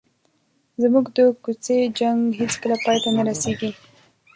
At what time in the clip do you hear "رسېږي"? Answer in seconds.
3.27-3.71